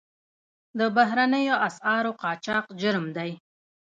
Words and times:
د 0.79 0.81
بهرنیو 0.95 1.55
اسعارو 1.67 2.11
قاچاق 2.21 2.65
جرم 2.81 3.05
دی 3.17 3.31